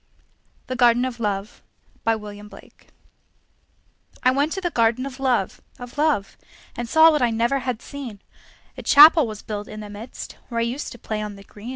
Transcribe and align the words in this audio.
THE 0.65 0.75
GARDEN 0.75 1.05
OF 1.05 1.19
LOVE 1.19 1.61
I 2.07 2.15
went 2.15 2.51
to 4.53 4.59
the 4.61 4.71
Garden 4.71 5.05
of 5.05 5.19
Love, 5.19 5.61
And 5.77 6.87
saw 6.89 7.11
what 7.11 7.21
I 7.21 7.29
never 7.29 7.59
had 7.59 7.83
seen; 7.83 8.19
A 8.75 8.81
Chapel 8.81 9.27
was 9.27 9.43
built 9.43 9.67
in 9.67 9.79
the 9.81 9.91
midst, 9.91 10.37
Where 10.49 10.59
I 10.59 10.63
used 10.63 10.91
to 10.93 10.97
play 10.97 11.21
on 11.21 11.35
the 11.35 11.43
green. 11.43 11.69